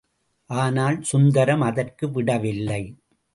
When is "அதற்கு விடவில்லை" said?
1.61-2.81